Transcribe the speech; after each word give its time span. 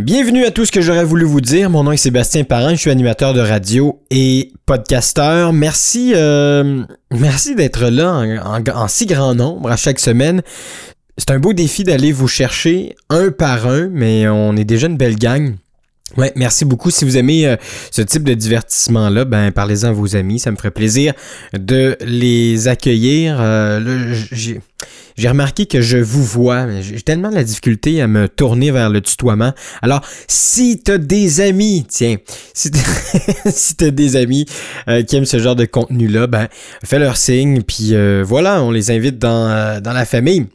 Bienvenue 0.00 0.46
à 0.46 0.50
tout 0.50 0.64
ce 0.64 0.72
que 0.72 0.80
j'aurais 0.80 1.04
voulu 1.04 1.26
vous 1.26 1.42
dire. 1.42 1.68
Mon 1.68 1.84
nom 1.84 1.92
est 1.92 1.98
Sébastien 1.98 2.44
Parent, 2.44 2.70
je 2.70 2.76
suis 2.76 2.90
animateur 2.90 3.34
de 3.34 3.40
radio 3.40 4.00
et 4.10 4.50
podcasteur. 4.64 5.52
Merci, 5.52 6.12
euh, 6.14 6.82
merci 7.10 7.54
d'être 7.54 7.84
là 7.90 8.10
en, 8.42 8.64
en, 8.66 8.88
si 8.88 9.04
grand 9.04 9.34
nombre 9.34 9.70
à 9.70 9.76
chaque 9.76 10.00
semaine. 10.00 10.40
C'est 11.18 11.30
un 11.30 11.38
beau 11.38 11.52
défi 11.52 11.84
d'aller 11.84 12.12
vous 12.12 12.28
chercher 12.28 12.96
un 13.10 13.30
par 13.30 13.66
un, 13.66 13.88
mais 13.92 14.26
on 14.26 14.56
est 14.56 14.64
déjà 14.64 14.86
une 14.86 14.96
belle 14.96 15.16
gang. 15.16 15.56
Ouais, 16.16 16.32
merci 16.34 16.64
beaucoup. 16.64 16.90
Si 16.90 17.04
vous 17.04 17.16
aimez 17.16 17.46
euh, 17.46 17.56
ce 17.90 18.02
type 18.02 18.24
de 18.24 18.34
divertissement-là, 18.34 19.24
ben 19.24 19.52
parlez-en 19.52 19.88
à 19.88 19.92
vos 19.92 20.16
amis. 20.16 20.40
Ça 20.40 20.50
me 20.50 20.56
ferait 20.56 20.72
plaisir 20.72 21.12
de 21.52 21.96
les 22.00 22.66
accueillir. 22.66 23.38
Euh, 23.40 24.14
j'ai, 24.32 24.60
remarqué 25.28 25.66
que 25.66 25.80
je 25.80 25.98
vous 25.98 26.24
vois. 26.24 26.66
J'ai 26.80 27.00
tellement 27.02 27.30
de 27.30 27.36
la 27.36 27.44
difficulté 27.44 28.00
à 28.02 28.08
me 28.08 28.28
tourner 28.28 28.72
vers 28.72 28.90
le 28.90 29.00
tutoiement. 29.00 29.52
Alors, 29.82 30.00
si 30.26 30.80
t'as 30.82 30.98
des 30.98 31.40
amis, 31.40 31.86
tiens, 31.88 32.16
si 32.54 32.72
t'as, 32.72 32.80
si 33.50 33.76
des 33.76 34.16
amis 34.16 34.46
euh, 34.88 35.02
qui 35.02 35.16
aiment 35.16 35.24
ce 35.26 35.38
genre 35.38 35.56
de 35.56 35.64
contenu-là, 35.64 36.26
ben 36.26 36.48
fais 36.84 36.98
leur 36.98 37.16
signe. 37.16 37.62
Puis 37.62 37.94
voilà, 38.24 38.62
on 38.64 38.72
les 38.72 38.90
invite 38.90 39.18
dans, 39.18 39.80
dans 39.80 39.92
la 39.92 40.04
famille. 40.04 40.46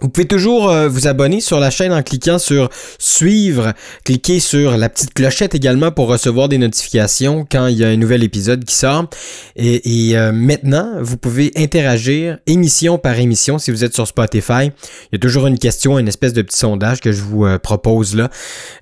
Vous 0.00 0.08
pouvez 0.08 0.26
toujours 0.26 0.70
euh, 0.70 0.88
vous 0.88 1.06
abonner 1.06 1.40
sur 1.40 1.60
la 1.60 1.70
chaîne 1.70 1.92
en 1.92 2.02
cliquant 2.02 2.38
sur 2.38 2.70
suivre. 2.98 3.74
Cliquez 4.04 4.40
sur 4.40 4.78
la 4.78 4.88
petite 4.88 5.12
clochette 5.12 5.54
également 5.54 5.90
pour 5.90 6.08
recevoir 6.08 6.48
des 6.48 6.56
notifications 6.56 7.46
quand 7.50 7.66
il 7.66 7.76
y 7.76 7.84
a 7.84 7.88
un 7.88 7.96
nouvel 7.96 8.22
épisode 8.22 8.64
qui 8.64 8.74
sort. 8.74 9.08
Et, 9.56 10.12
euh, 10.16 10.32
maintenant, 10.32 10.94
vous 11.00 11.18
pouvez 11.18 11.52
interagir 11.56 12.38
émission 12.46 12.96
par 12.96 13.18
émission 13.18 13.58
si 13.58 13.70
vous 13.70 13.84
êtes 13.84 13.94
sur 13.94 14.06
Spotify. 14.06 14.70
Il 15.12 15.12
y 15.12 15.16
a 15.16 15.18
toujours 15.18 15.46
une 15.46 15.58
question, 15.58 15.98
une 15.98 16.08
espèce 16.08 16.32
de 16.32 16.42
petit 16.42 16.56
sondage 16.56 17.00
que 17.00 17.12
je 17.12 17.20
vous 17.20 17.44
euh, 17.44 17.58
propose 17.58 18.16
là. 18.16 18.30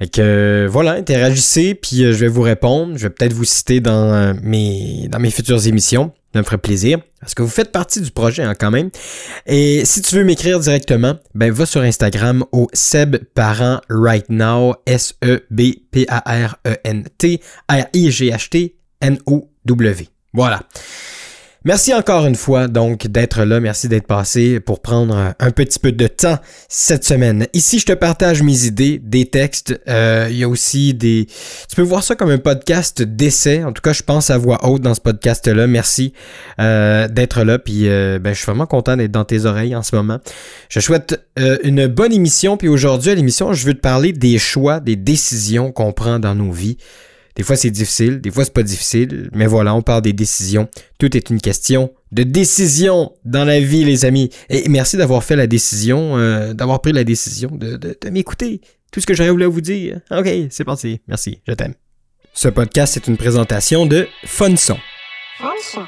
Et 0.01 0.09
que 0.09 0.69
voilà, 0.71 0.93
interagissez 0.93 1.75
puis 1.75 1.99
je 1.99 2.19
vais 2.19 2.29
vous 2.29 2.43
répondre. 2.43 2.93
Je 2.97 3.03
vais 3.03 3.11
peut-être 3.11 3.33
vous 3.33 3.45
citer 3.45 3.81
dans 3.81 4.35
mes 4.43 5.09
dans 5.11 5.19
mes 5.19 5.31
futures 5.31 5.67
émissions. 5.67 6.13
Ça 6.33 6.41
me 6.41 6.45
ferait 6.45 6.59
plaisir. 6.59 6.99
Parce 7.21 7.35
que 7.35 7.43
vous 7.43 7.49
faites 7.49 7.73
partie 7.73 8.01
du 8.01 8.11
projet 8.11 8.43
hein, 8.43 8.55
quand 8.55 8.71
même. 8.71 8.91
Et 9.47 9.85
si 9.85 10.03
tu 10.03 10.15
veux 10.15 10.25
m'écrire 10.25 10.61
directement, 10.61 11.17
ben 11.35 11.51
va 11.51 11.67
sur 11.67 11.81
Instagram 11.81 12.45
au 12.53 12.69
Seb 12.73 13.17
Parent 13.35 13.81
Right 13.89 14.29
Now. 14.29 14.75
S-E-B-P-A-R-E-N-T 14.87 15.81
R-I-G-H-T 17.69 18.77
N-O-W. 19.01 20.09
Voilà. 20.33 20.63
Merci 21.65 21.93
encore 21.93 22.25
une 22.25 22.37
fois 22.37 22.69
donc 22.69 23.09
d'être 23.09 23.43
là. 23.43 23.59
Merci 23.59 23.89
d'être 23.89 24.07
passé 24.07 24.61
pour 24.61 24.81
prendre 24.81 25.35
un 25.37 25.51
petit 25.51 25.81
peu 25.81 25.91
de 25.91 26.07
temps 26.07 26.39
cette 26.69 27.05
semaine. 27.05 27.49
Ici, 27.53 27.81
je 27.81 27.87
te 27.87 27.93
partage 27.93 28.45
mes 28.45 28.67
idées, 28.67 29.01
des 29.03 29.27
textes. 29.27 29.79
Euh, 29.89 30.29
il 30.31 30.37
y 30.37 30.45
a 30.45 30.49
aussi 30.49 30.95
des... 30.95 31.27
Tu 31.69 31.75
peux 31.75 31.83
voir 31.83 32.05
ça 32.05 32.15
comme 32.15 32.31
un 32.31 32.39
podcast 32.39 33.03
d'essai. 33.03 33.65
En 33.65 33.73
tout 33.73 33.83
cas, 33.83 33.93
je 33.93 34.05
pense 34.05 34.31
à 34.31 34.39
voix 34.39 34.69
haute 34.69 34.83
dans 34.83 34.95
ce 34.95 35.01
podcast-là. 35.01 35.67
Merci 35.67 36.13
euh, 36.61 37.09
d'être 37.09 37.43
là. 37.43 37.59
Puis 37.59 37.89
euh, 37.89 38.21
ben, 38.21 38.35
je 38.35 38.39
suis 38.39 38.47
vraiment 38.47 38.67
content 38.67 38.97
d'être 38.97 39.11
dans 39.11 39.25
tes 39.25 39.45
oreilles 39.45 39.75
en 39.75 39.83
ce 39.83 39.97
moment. 39.97 40.21
Je 40.69 40.79
souhaite 40.79 41.21
une 41.65 41.89
bonne 41.89 42.13
émission. 42.13 42.57
Puis 42.57 42.69
aujourd'hui, 42.69 43.11
à 43.11 43.15
l'émission, 43.17 43.53
je 43.53 43.67
veux 43.67 43.75
te 43.75 43.81
parler 43.81 44.13
des 44.13 44.39
choix, 44.39 44.79
des 44.79 44.95
décisions 44.95 45.73
qu'on 45.73 45.93
prend 45.93 46.21
dans 46.21 46.37
nos 46.37 46.53
vies. 46.53 46.79
Des 47.39 47.45
fois, 47.45 47.55
c'est 47.55 47.71
difficile, 47.71 48.21
des 48.21 48.33
fois, 48.33 48.45
c'est 48.45 48.53
pas 48.53 48.65
difficile, 48.65 49.31
mais 49.33 49.47
voilà, 49.47 49.73
on 49.73 49.81
parle 49.81 50.03
des 50.03 50.13
décisions. 50.13 50.69
Tout 50.99 51.17
est 51.17 51.31
une 51.31 51.41
question 51.41 51.95
de 52.11 52.25
décision 52.25 53.13
dans 53.25 53.45
la 53.45 53.61
vie, 53.61 53.85
les 53.85 54.05
amis. 54.05 54.31
Et 54.51 54.69
merci 54.69 54.97
d'avoir 54.97 55.23
fait 55.23 55.37
la 55.37 55.47
décision, 55.47 56.19
euh, 56.19 56.53
d'avoir 56.53 56.83
pris 56.83 56.91
la 56.91 57.05
décision 57.05 57.49
de, 57.53 57.77
de, 57.77 58.11
m'écouter. 58.11 58.61
Tout 58.91 59.01
ce 59.01 59.07
que 59.07 59.15
j'aurais 59.15 59.31
voulu 59.31 59.45
vous 59.45 59.61
dire. 59.61 60.01
Ok, 60.11 60.29
c'est 60.51 60.65
parti. 60.65 61.01
Merci, 61.07 61.41
je 61.47 61.53
t'aime. 61.53 61.75
Ce 62.35 62.49
podcast 62.49 62.97
est 62.97 63.07
une 63.07 63.17
présentation 63.17 63.87
de 63.87 64.09
Funson. 64.25 64.79
Funson. 65.39 65.87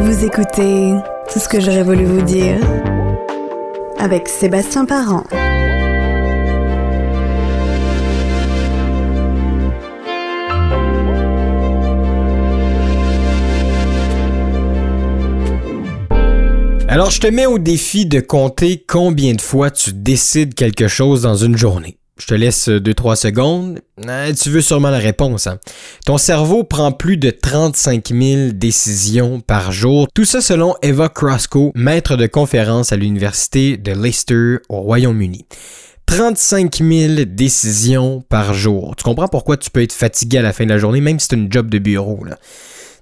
Vous 0.00 0.24
écoutez 0.24 0.94
tout 1.34 1.40
ce 1.40 1.48
que 1.48 1.58
j'aurais 1.58 1.82
voulu 1.82 2.04
vous 2.04 2.22
dire 2.22 2.60
avec 3.98 4.28
Sébastien 4.28 4.84
Parent. 4.84 5.24
Alors, 16.86 17.10
je 17.10 17.20
te 17.20 17.26
mets 17.26 17.46
au 17.46 17.58
défi 17.58 18.06
de 18.06 18.20
compter 18.20 18.84
combien 18.86 19.34
de 19.34 19.40
fois 19.40 19.72
tu 19.72 19.92
décides 19.92 20.54
quelque 20.54 20.86
chose 20.86 21.22
dans 21.22 21.34
une 21.34 21.56
journée. 21.56 21.98
Je 22.16 22.26
te 22.26 22.34
laisse 22.34 22.68
2-3 22.68 23.16
secondes. 23.16 23.80
Euh, 24.06 24.32
tu 24.32 24.48
veux 24.48 24.60
sûrement 24.60 24.90
la 24.90 24.98
réponse. 24.98 25.48
Hein? 25.48 25.58
Ton 26.06 26.16
cerveau 26.16 26.62
prend 26.62 26.92
plus 26.92 27.16
de 27.16 27.30
35 27.30 28.10
000 28.10 28.52
décisions 28.52 29.40
par 29.40 29.72
jour. 29.72 30.06
Tout 30.14 30.24
ça 30.24 30.40
selon 30.40 30.76
Eva 30.82 31.08
Crosco, 31.08 31.72
maître 31.74 32.16
de 32.16 32.26
conférence 32.26 32.92
à 32.92 32.96
l'université 32.96 33.76
de 33.76 33.92
Leicester 33.92 34.58
au 34.68 34.80
Royaume-Uni. 34.82 35.46
35 36.06 36.76
000 36.76 37.24
décisions 37.26 38.22
par 38.28 38.54
jour. 38.54 38.94
Tu 38.96 39.02
comprends 39.02 39.28
pourquoi 39.28 39.56
tu 39.56 39.70
peux 39.70 39.82
être 39.82 39.92
fatigué 39.92 40.38
à 40.38 40.42
la 40.42 40.52
fin 40.52 40.64
de 40.64 40.70
la 40.70 40.78
journée, 40.78 41.00
même 41.00 41.18
si 41.18 41.26
c'est 41.28 41.36
une 41.36 41.50
job 41.50 41.68
de 41.68 41.78
bureau. 41.78 42.24
Là. 42.24 42.38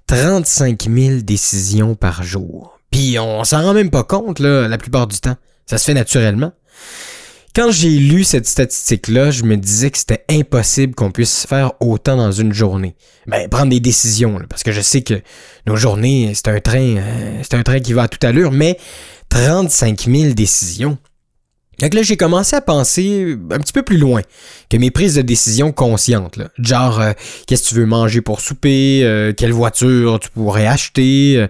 35 0.07 0.87
000 0.89 1.21
décisions 1.21 1.93
par 1.93 2.23
jour. 2.23 2.79
Puis 2.89 3.19
on 3.19 3.43
s'en 3.43 3.61
rend 3.61 3.73
même 3.73 3.91
pas 3.91 4.03
compte 4.03 4.39
la 4.39 4.77
plupart 4.79 5.05
du 5.05 5.19
temps. 5.19 5.35
Ça 5.67 5.77
se 5.77 5.85
fait 5.85 5.93
naturellement. 5.93 6.51
Quand 7.55 7.69
j'ai 7.69 7.91
lu 7.91 8.23
cette 8.23 8.47
statistique-là, 8.47 9.29
je 9.29 9.43
me 9.43 9.57
disais 9.57 9.91
que 9.91 9.99
c'était 9.99 10.25
impossible 10.27 10.95
qu'on 10.95 11.11
puisse 11.11 11.45
faire 11.45 11.73
autant 11.81 12.17
dans 12.17 12.31
une 12.31 12.51
journée. 12.51 12.95
Ben, 13.27 13.47
prendre 13.47 13.69
des 13.69 13.79
décisions, 13.79 14.39
parce 14.49 14.63
que 14.63 14.71
je 14.71 14.81
sais 14.81 15.03
que 15.03 15.21
nos 15.67 15.75
journées, 15.75 16.31
c'est 16.33 16.47
un 16.47 16.59
train, 16.59 16.97
euh, 16.97 17.41
c'est 17.43 17.53
un 17.53 17.61
train 17.61 17.79
qui 17.79 17.93
va 17.93 18.03
à 18.03 18.07
toute 18.07 18.23
allure, 18.23 18.51
mais 18.51 18.79
35 19.29 20.05
000 20.09 20.33
décisions. 20.33 20.97
Donc 21.79 21.93
là, 21.93 22.01
j'ai 22.01 22.17
commencé 22.17 22.55
à 22.55 22.61
penser 22.61 23.37
un 23.51 23.59
petit 23.59 23.73
peu 23.73 23.83
plus 23.83 23.97
loin 23.97 24.21
que 24.71 24.77
mes 24.77 24.89
prises 24.89 25.13
de 25.13 25.21
décision 25.21 25.71
conscientes. 25.71 26.37
Là. 26.37 26.49
Genre, 26.57 26.99
euh, 26.99 27.13
qu'est-ce 27.45 27.65
que 27.65 27.69
tu 27.69 27.75
veux 27.75 27.85
manger 27.85 28.21
pour 28.21 28.41
souper, 28.41 29.01
euh, 29.03 29.31
quelle 29.31 29.53
voiture 29.53 30.19
tu 30.19 30.29
pourrais 30.31 30.65
acheter, 30.65 31.45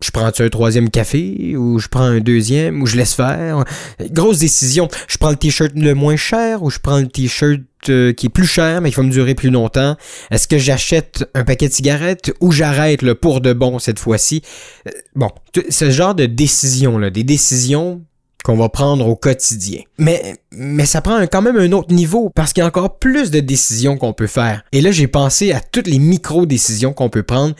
je 0.00 0.10
prends 0.10 0.26
un 0.26 0.48
troisième 0.48 0.90
café 0.90 1.56
ou 1.56 1.78
je 1.78 1.88
prends 1.88 2.02
un 2.02 2.20
deuxième 2.20 2.82
ou 2.82 2.86
je 2.86 2.96
laisse 2.96 3.14
faire? 3.14 3.64
Grosse 4.10 4.38
décision. 4.38 4.88
Je 5.08 5.16
prends 5.16 5.30
le 5.30 5.36
t-shirt 5.36 5.72
le 5.74 5.94
moins 5.94 6.16
cher 6.16 6.62
ou 6.62 6.70
je 6.70 6.78
prends 6.78 6.98
le 6.98 7.08
t-shirt 7.08 7.62
euh, 7.88 8.12
qui 8.12 8.26
est 8.26 8.30
plus 8.30 8.46
cher 8.46 8.80
mais 8.80 8.90
qui 8.90 8.96
va 8.96 9.04
me 9.04 9.10
durer 9.10 9.34
plus 9.34 9.50
longtemps? 9.50 9.96
Est-ce 10.30 10.48
que 10.48 10.58
j'achète 10.58 11.24
un 11.34 11.44
paquet 11.44 11.68
de 11.68 11.72
cigarettes 11.72 12.32
ou 12.40 12.52
j'arrête 12.52 13.00
le 13.00 13.14
pour 13.14 13.40
de 13.40 13.54
bon 13.54 13.78
cette 13.78 13.98
fois-ci? 13.98 14.42
Euh, 14.86 14.90
bon, 15.14 15.30
ce 15.70 15.90
genre 15.90 16.14
de 16.14 16.26
décision 16.26 16.98
là, 16.98 17.08
des 17.08 17.24
décisions 17.24 18.02
qu'on 18.44 18.56
va 18.56 18.68
prendre 18.68 19.08
au 19.08 19.16
quotidien. 19.16 19.80
Mais, 19.98 20.36
mais 20.52 20.86
ça 20.86 21.00
prend 21.00 21.20
quand 21.22 21.42
même 21.42 21.56
un 21.56 21.72
autre 21.72 21.92
niveau 21.92 22.30
parce 22.34 22.52
qu'il 22.52 22.60
y 22.60 22.64
a 22.64 22.68
encore 22.68 22.98
plus 22.98 23.30
de 23.30 23.40
décisions 23.40 23.96
qu'on 23.96 24.12
peut 24.12 24.28
faire. 24.28 24.62
Et 24.70 24.82
là, 24.82 24.92
j'ai 24.92 25.08
pensé 25.08 25.50
à 25.52 25.58
toutes 25.58 25.88
les 25.88 25.98
micro-décisions 25.98 26.92
qu'on 26.92 27.08
peut 27.08 27.24
prendre 27.24 27.56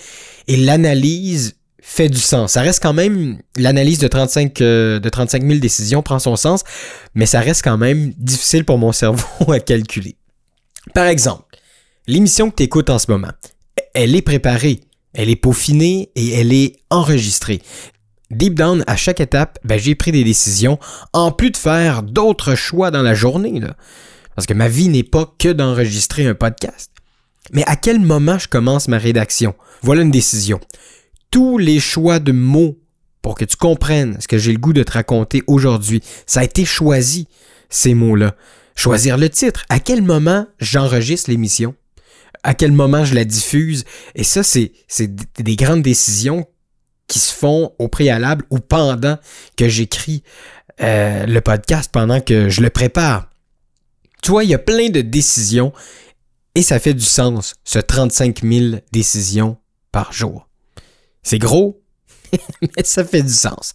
et 0.46 0.56
l'analyse 0.56 1.56
fait 1.88 2.08
du 2.08 2.18
sens. 2.18 2.52
Ça 2.52 2.62
reste 2.62 2.82
quand 2.82 2.92
même, 2.92 3.38
l'analyse 3.56 3.98
de 4.00 4.08
35, 4.08 4.60
euh, 4.60 4.98
de 4.98 5.08
35 5.08 5.46
000 5.46 5.60
décisions 5.60 6.02
prend 6.02 6.18
son 6.18 6.34
sens, 6.34 6.64
mais 7.14 7.26
ça 7.26 7.38
reste 7.38 7.62
quand 7.62 7.78
même 7.78 8.12
difficile 8.18 8.64
pour 8.64 8.76
mon 8.76 8.90
cerveau 8.92 9.52
à 9.52 9.60
calculer. 9.60 10.16
Par 10.94 11.06
exemple, 11.06 11.44
l'émission 12.08 12.50
que 12.50 12.56
tu 12.56 12.64
écoutes 12.64 12.90
en 12.90 12.98
ce 12.98 13.08
moment, 13.08 13.30
elle 13.94 14.16
est 14.16 14.22
préparée, 14.22 14.80
elle 15.14 15.30
est 15.30 15.36
peaufinée 15.36 16.10
et 16.16 16.32
elle 16.32 16.52
est 16.52 16.76
enregistrée. 16.90 17.62
Deep 18.32 18.54
down, 18.54 18.82
à 18.88 18.96
chaque 18.96 19.20
étape, 19.20 19.60
ben, 19.62 19.78
j'ai 19.78 19.94
pris 19.94 20.10
des 20.10 20.24
décisions, 20.24 20.80
en 21.12 21.30
plus 21.30 21.52
de 21.52 21.56
faire 21.56 22.02
d'autres 22.02 22.56
choix 22.56 22.90
dans 22.90 23.02
la 23.02 23.14
journée. 23.14 23.60
Parce 24.34 24.46
que 24.46 24.54
ma 24.54 24.66
vie 24.66 24.88
n'est 24.88 25.04
pas 25.04 25.32
que 25.38 25.52
d'enregistrer 25.52 26.26
un 26.26 26.34
podcast. 26.34 26.90
Mais 27.52 27.62
à 27.66 27.76
quel 27.76 28.00
moment 28.00 28.38
je 28.38 28.48
commence 28.48 28.88
ma 28.88 28.98
rédaction? 28.98 29.54
Voilà 29.82 30.02
une 30.02 30.10
décision 30.10 30.58
tous 31.36 31.58
les 31.58 31.80
choix 31.80 32.18
de 32.18 32.32
mots 32.32 32.78
pour 33.20 33.34
que 33.34 33.44
tu 33.44 33.58
comprennes 33.58 34.16
ce 34.22 34.26
que 34.26 34.38
j'ai 34.38 34.52
le 34.52 34.58
goût 34.58 34.72
de 34.72 34.82
te 34.82 34.92
raconter 34.92 35.42
aujourd'hui. 35.46 36.00
Ça 36.24 36.40
a 36.40 36.44
été 36.44 36.64
choisi, 36.64 37.28
ces 37.68 37.92
mots-là. 37.92 38.34
Choisir 38.74 39.18
le 39.18 39.28
titre. 39.28 39.66
À 39.68 39.78
quel 39.78 40.00
moment 40.00 40.46
j'enregistre 40.60 41.28
l'émission? 41.28 41.74
À 42.42 42.54
quel 42.54 42.72
moment 42.72 43.04
je 43.04 43.14
la 43.14 43.26
diffuse? 43.26 43.84
Et 44.14 44.24
ça, 44.24 44.42
c'est, 44.42 44.72
des 45.38 45.56
grandes 45.56 45.82
décisions 45.82 46.46
qui 47.06 47.18
se 47.18 47.34
font 47.34 47.74
au 47.78 47.88
préalable 47.88 48.46
ou 48.48 48.58
pendant 48.58 49.18
que 49.58 49.68
j'écris 49.68 50.22
euh, 50.80 51.26
le 51.26 51.42
podcast, 51.42 51.90
pendant 51.92 52.22
que 52.22 52.48
je 52.48 52.62
le 52.62 52.70
prépare. 52.70 53.28
Tu 54.22 54.30
vois, 54.30 54.42
il 54.42 54.48
y 54.48 54.54
a 54.54 54.58
plein 54.58 54.88
de 54.88 55.02
décisions 55.02 55.74
et 56.54 56.62
ça 56.62 56.78
fait 56.78 56.94
du 56.94 57.04
sens, 57.04 57.56
ce 57.62 57.78
35 57.78 58.40
000 58.42 58.76
décisions 58.90 59.58
par 59.92 60.14
jour. 60.14 60.46
C'est 61.26 61.40
gros, 61.40 61.82
mais 62.62 62.84
ça 62.84 63.04
fait 63.04 63.22
du 63.22 63.32
sens. 63.32 63.72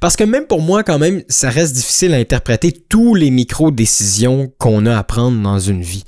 Parce 0.00 0.16
que 0.16 0.24
même 0.24 0.46
pour 0.46 0.60
moi, 0.60 0.84
quand 0.84 0.98
même, 0.98 1.22
ça 1.30 1.48
reste 1.48 1.72
difficile 1.72 2.12
à 2.12 2.18
interpréter 2.18 2.72
tous 2.72 3.14
les 3.14 3.30
micro-décisions 3.30 4.52
qu'on 4.58 4.84
a 4.84 4.98
à 4.98 5.02
prendre 5.02 5.42
dans 5.42 5.58
une 5.58 5.80
vie. 5.80 6.04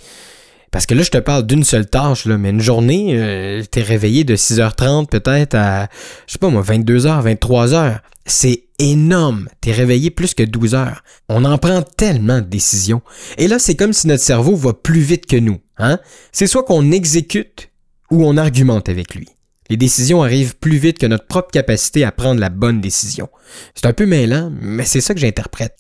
Parce 0.71 0.85
que 0.85 0.93
là, 0.93 1.03
je 1.03 1.11
te 1.11 1.17
parle 1.17 1.47
d'une 1.47 1.65
seule 1.65 1.89
tâche, 1.89 2.27
là, 2.27 2.37
mais 2.37 2.51
une 2.51 2.61
journée, 2.61 3.15
euh, 3.15 3.63
t'es 3.71 3.81
réveillé 3.81 4.25
de 4.25 4.37
6h30 4.37 5.07
peut-être 5.07 5.55
à, 5.55 5.89
je 6.27 6.33
sais 6.35 6.39
pas 6.39 6.51
moi, 6.51 6.61
22h, 6.63 7.37
23h. 7.37 8.01
C'est 8.27 8.65
énorme. 8.79 9.49
T'es 9.63 9.73
réveillé 9.73 10.11
plus 10.11 10.35
que 10.35 10.43
12 10.43 10.75
heures. 10.75 11.03
On 11.31 11.47
en 11.47 11.57
prend 11.57 11.81
tellement 11.81 12.41
de 12.41 12.47
décisions. 12.47 13.01
Et 13.39 13.49
là, 13.49 13.59
c'est 13.59 13.77
comme 13.77 13.95
si 13.95 14.09
notre 14.09 14.23
cerveau 14.23 14.57
va 14.57 14.75
plus 14.75 15.01
vite 15.01 15.25
que 15.25 15.37
nous. 15.37 15.59
Hein? 15.79 15.99
C'est 16.33 16.47
soit 16.47 16.65
qu'on 16.65 16.93
exécute 16.93 17.71
ou 18.11 18.27
on 18.27 18.37
argumente 18.37 18.91
avec 18.91 19.15
lui. 19.15 19.29
Les 19.73 19.79
décisions 19.79 20.23
arrivent 20.23 20.59
plus 20.59 20.77
vite 20.77 20.99
que 20.99 21.07
notre 21.07 21.27
propre 21.27 21.51
capacité 21.51 22.05
à 22.05 22.13
prendre 22.13 22.39
la 22.39 22.51
bonne 22.51 22.83
décision. 22.83 23.31
C'est 23.75 23.87
un 23.87 23.95
peu 23.95 24.05
mêlant, 24.05 24.53
mais 24.61 24.85
c'est 24.85 25.01
ça 25.01 25.15
que 25.15 25.21
j'interprète. 25.21 25.79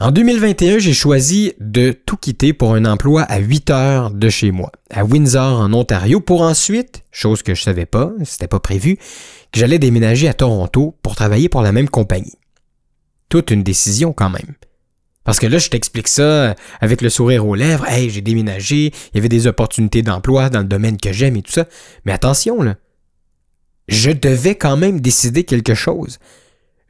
En 0.00 0.10
2021, 0.10 0.78
j'ai 0.78 0.94
choisi 0.94 1.52
de 1.60 1.92
tout 1.92 2.16
quitter 2.16 2.52
pour 2.52 2.74
un 2.74 2.84
emploi 2.84 3.22
à 3.22 3.38
8 3.38 3.70
heures 3.70 4.10
de 4.10 4.28
chez 4.28 4.50
moi, 4.50 4.72
à 4.90 5.04
Windsor, 5.04 5.60
en 5.60 5.72
Ontario, 5.72 6.18
pour 6.18 6.42
ensuite, 6.42 7.04
chose 7.12 7.44
que 7.44 7.54
je 7.54 7.62
savais 7.62 7.86
pas, 7.86 8.10
c'était 8.24 8.48
pas 8.48 8.58
prévu, 8.58 8.96
que 8.96 9.60
j'allais 9.60 9.78
déménager 9.78 10.26
à 10.26 10.34
Toronto 10.34 10.96
pour 11.00 11.14
travailler 11.14 11.48
pour 11.48 11.62
la 11.62 11.70
même 11.70 11.88
compagnie. 11.88 12.34
Toute 13.28 13.52
une 13.52 13.62
décision 13.62 14.12
quand 14.12 14.30
même. 14.30 14.56
Parce 15.22 15.38
que 15.38 15.46
là, 15.46 15.58
je 15.58 15.68
t'explique 15.68 16.08
ça 16.08 16.56
avec 16.80 17.00
le 17.00 17.10
sourire 17.10 17.46
aux 17.46 17.54
lèvres. 17.54 17.86
Hey, 17.86 18.10
j'ai 18.10 18.22
déménagé, 18.22 18.86
il 18.86 19.14
y 19.14 19.18
avait 19.18 19.28
des 19.28 19.46
opportunités 19.46 20.02
d'emploi 20.02 20.50
dans 20.50 20.58
le 20.58 20.66
domaine 20.66 20.96
que 20.96 21.12
j'aime 21.12 21.36
et 21.36 21.42
tout 21.42 21.52
ça. 21.52 21.66
Mais 22.04 22.12
attention, 22.12 22.60
là. 22.60 22.74
Je 23.88 24.10
devais 24.10 24.54
quand 24.54 24.76
même 24.76 25.00
décider 25.00 25.44
quelque 25.44 25.74
chose. 25.74 26.18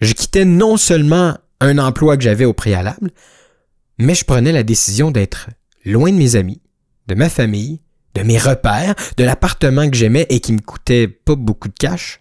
Je 0.00 0.12
quittais 0.12 0.44
non 0.44 0.76
seulement 0.76 1.37
un 1.61 1.79
emploi 1.79 2.17
que 2.17 2.23
j'avais 2.23 2.44
au 2.44 2.52
préalable, 2.52 3.11
mais 3.99 4.14
je 4.14 4.25
prenais 4.25 4.52
la 4.52 4.62
décision 4.62 5.11
d'être 5.11 5.49
loin 5.85 6.11
de 6.11 6.17
mes 6.17 6.37
amis, 6.37 6.61
de 7.06 7.14
ma 7.14 7.29
famille, 7.29 7.81
de 8.14 8.23
mes 8.23 8.38
repères, 8.38 8.94
de 9.17 9.25
l'appartement 9.25 9.88
que 9.88 9.96
j'aimais 9.96 10.26
et 10.31 10.41
qui 10.41 10.52
me 10.52 10.61
coûtait 10.61 11.08
pas 11.08 11.35
beaucoup 11.35 11.69
de 11.69 11.75
cash. 11.79 12.20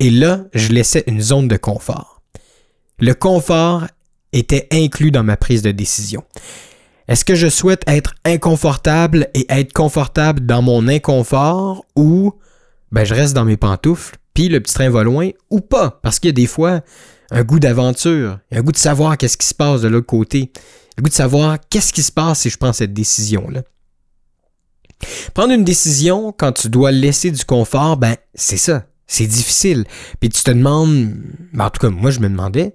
Et 0.00 0.10
là, 0.10 0.44
je 0.54 0.68
laissais 0.68 1.04
une 1.06 1.20
zone 1.20 1.48
de 1.48 1.56
confort. 1.56 2.22
Le 2.98 3.14
confort 3.14 3.86
était 4.32 4.68
inclus 4.72 5.10
dans 5.10 5.22
ma 5.22 5.36
prise 5.36 5.62
de 5.62 5.70
décision. 5.70 6.24
Est-ce 7.08 7.24
que 7.24 7.34
je 7.34 7.48
souhaite 7.48 7.82
être 7.86 8.14
inconfortable 8.24 9.28
et 9.34 9.46
être 9.48 9.72
confortable 9.72 10.44
dans 10.44 10.62
mon 10.62 10.88
inconfort 10.88 11.84
ou 11.96 12.34
ben 12.92 13.04
je 13.04 13.14
reste 13.14 13.34
dans 13.34 13.44
mes 13.44 13.56
pantoufles, 13.56 14.16
puis 14.34 14.48
le 14.48 14.60
petit 14.60 14.74
train 14.74 14.90
va 14.90 15.02
loin 15.02 15.30
ou 15.50 15.60
pas 15.60 16.00
parce 16.02 16.18
qu'il 16.18 16.28
y 16.28 16.30
a 16.30 16.32
des 16.32 16.46
fois 16.46 16.80
un 17.30 17.42
goût 17.42 17.58
d'aventure, 17.58 18.38
un 18.50 18.62
goût 18.62 18.72
de 18.72 18.78
savoir 18.78 19.16
qu'est-ce 19.18 19.36
qui 19.36 19.46
se 19.46 19.54
passe 19.54 19.82
de 19.82 19.88
l'autre 19.88 20.06
côté, 20.06 20.52
le 20.96 21.02
goût 21.02 21.10
de 21.10 21.14
savoir 21.14 21.58
qu'est-ce 21.68 21.92
qui 21.92 22.02
se 22.02 22.12
passe 22.12 22.40
si 22.40 22.50
je 22.50 22.56
prends 22.56 22.72
cette 22.72 22.92
décision-là. 22.92 23.62
Prendre 25.34 25.52
une 25.52 25.64
décision 25.64 26.32
quand 26.32 26.52
tu 26.52 26.68
dois 26.68 26.90
laisser 26.90 27.30
du 27.30 27.44
confort, 27.44 27.96
ben 27.96 28.16
c'est 28.34 28.56
ça, 28.56 28.86
c'est 29.06 29.26
difficile. 29.26 29.84
Puis 30.18 30.30
tu 30.30 30.42
te 30.42 30.50
demandes, 30.50 31.12
ben, 31.52 31.66
en 31.66 31.70
tout 31.70 31.80
cas 31.80 31.90
moi 31.90 32.10
je 32.10 32.20
me 32.20 32.28
demandais, 32.28 32.74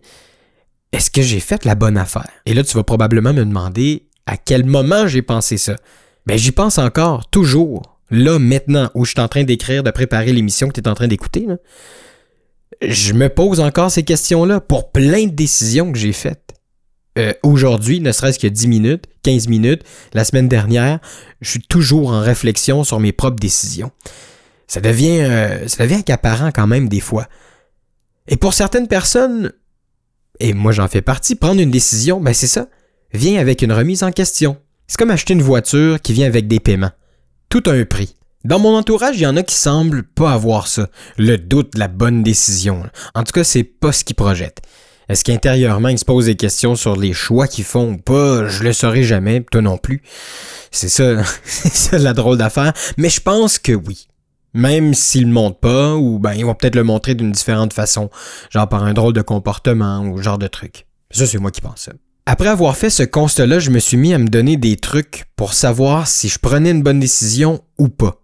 est-ce 0.91 1.09
que 1.09 1.21
j'ai 1.21 1.39
fait 1.39 1.65
la 1.65 1.75
bonne 1.75 1.97
affaire? 1.97 2.29
Et 2.45 2.53
là 2.53 2.63
tu 2.63 2.75
vas 2.75 2.83
probablement 2.83 3.33
me 3.33 3.45
demander 3.45 4.07
à 4.25 4.37
quel 4.37 4.65
moment 4.65 5.07
j'ai 5.07 5.21
pensé 5.21 5.57
ça? 5.57 5.75
Ben 6.25 6.37
j'y 6.37 6.51
pense 6.51 6.77
encore, 6.77 7.29
toujours. 7.29 7.92
Là, 8.15 8.37
maintenant, 8.37 8.91
où 8.93 9.05
je 9.05 9.11
suis 9.13 9.19
en 9.19 9.27
train 9.27 9.43
d'écrire, 9.43 9.81
de 9.81 9.89
préparer 9.89 10.33
l'émission 10.33 10.67
que 10.67 10.73
tu 10.73 10.81
es 10.81 10.87
en 10.87 10.93
train 10.93 11.07
d'écouter, 11.07 11.47
je 12.79 13.13
me 13.13 13.27
pose 13.27 13.59
encore 13.59 13.89
ces 13.89 14.03
questions-là 14.03 14.61
pour 14.61 14.91
plein 14.91 15.25
de 15.25 15.31
décisions 15.31 15.91
que 15.91 15.97
j'ai 15.97 16.13
faites. 16.13 16.53
Euh, 17.17 17.33
aujourd'hui, 17.41 18.01
ne 18.01 18.11
serait-ce 18.11 18.37
que 18.37 18.45
10 18.45 18.67
minutes, 18.67 19.05
15 19.23 19.47
minutes, 19.47 19.81
la 20.13 20.23
semaine 20.25 20.47
dernière, 20.47 20.99
je 21.41 21.49
suis 21.49 21.61
toujours 21.61 22.11
en 22.11 22.21
réflexion 22.21 22.83
sur 22.83 22.99
mes 22.99 23.13
propres 23.13 23.39
décisions. 23.39 23.89
Ça 24.67 24.79
devient, 24.79 25.21
euh, 25.21 25.67
ça 25.67 25.83
devient 25.83 26.01
accaparant 26.01 26.51
quand 26.51 26.67
même 26.67 26.89
des 26.89 26.99
fois. 26.99 27.27
Et 28.27 28.37
pour 28.37 28.53
certaines 28.53 28.87
personnes, 28.87 29.53
et 30.39 30.53
moi 30.53 30.71
j'en 30.71 30.87
fais 30.87 31.01
partie, 31.01 31.33
prendre 31.33 31.59
une 31.59 31.71
décision, 31.71 32.21
ben 32.21 32.35
c'est 32.35 32.45
ça, 32.45 32.67
vient 33.11 33.41
avec 33.41 33.63
une 33.63 33.73
remise 33.73 34.03
en 34.03 34.11
question. 34.11 34.57
C'est 34.85 34.97
comme 34.97 35.09
acheter 35.09 35.33
une 35.33 35.41
voiture 35.41 35.99
qui 35.99 36.13
vient 36.13 36.27
avec 36.27 36.47
des 36.47 36.59
paiements. 36.59 36.91
Tout 37.53 37.69
a 37.69 37.73
un 37.73 37.85
prix. 37.85 38.15
Dans 38.45 38.57
mon 38.57 38.75
entourage, 38.75 39.17
il 39.17 39.21
y 39.21 39.27
en 39.27 39.37
a 39.37 39.43
qui 39.43 39.53
semblent 39.53 40.01
pas 40.01 40.33
avoir 40.33 40.65
ça, 40.65 40.87
le 41.19 41.37
doute 41.37 41.73
de 41.75 41.79
la 41.79 41.87
bonne 41.87 42.23
décision. 42.23 42.81
En 43.13 43.23
tout 43.23 43.31
cas, 43.31 43.43
c'est 43.43 43.63
pas 43.63 43.91
ce 43.91 44.03
qu'ils 44.03 44.15
projettent. 44.15 44.63
Est-ce 45.07 45.23
qu'intérieurement, 45.23 45.89
ils 45.89 45.99
se 45.99 46.03
posent 46.03 46.25
des 46.25 46.35
questions 46.35 46.75
sur 46.75 46.95
les 46.95 47.13
choix 47.13 47.47
qu'ils 47.47 47.63
font 47.63 47.91
ou 47.91 47.97
pas? 47.97 48.47
Je 48.47 48.63
le 48.63 48.73
saurai 48.73 49.03
jamais, 49.03 49.45
toi 49.51 49.61
non 49.61 49.77
plus. 49.77 50.01
C'est 50.71 50.89
ça, 50.89 51.23
c'est 51.43 51.99
la 51.99 52.13
drôle 52.13 52.39
d'affaire. 52.39 52.73
Mais 52.97 53.09
je 53.09 53.21
pense 53.21 53.59
que 53.59 53.73
oui. 53.73 54.07
Même 54.55 54.95
s'ils 54.95 55.25
le 55.25 55.31
montrent 55.31 55.59
pas, 55.59 55.93
ou 55.93 56.17
ben 56.17 56.33
ils 56.33 56.45
vont 56.45 56.55
peut-être 56.55 56.73
le 56.73 56.83
montrer 56.83 57.13
d'une 57.13 57.31
différente 57.31 57.73
façon, 57.73 58.09
genre 58.49 58.67
par 58.67 58.83
un 58.83 58.95
drôle 58.95 59.13
de 59.13 59.21
comportement 59.21 59.99
ou 59.99 60.19
genre 60.23 60.39
de 60.39 60.47
truc. 60.47 60.87
Ça, 61.11 61.27
c'est 61.27 61.37
moi 61.37 61.51
qui 61.51 61.61
pense 61.61 61.81
ça. 61.81 61.91
Après 62.25 62.47
avoir 62.47 62.77
fait 62.77 62.89
ce 62.89 63.03
constat-là, 63.03 63.59
je 63.59 63.69
me 63.69 63.79
suis 63.79 63.97
mis 63.97 64.13
à 64.13 64.17
me 64.17 64.29
donner 64.29 64.55
des 64.55 64.77
trucs 64.77 65.25
pour 65.35 65.53
savoir 65.53 66.07
si 66.07 66.29
je 66.29 66.39
prenais 66.39 66.71
une 66.71 66.81
bonne 66.81 66.99
décision 66.99 67.61
ou 67.77 67.89
pas. 67.89 68.21